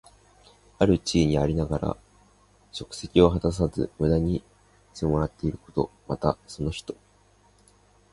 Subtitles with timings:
[0.79, 1.97] ある地位にありながら
[2.71, 4.43] 職責を果たさず、無駄に
[4.95, 5.91] 禄をもらっていること。
[6.07, 6.95] また、その人。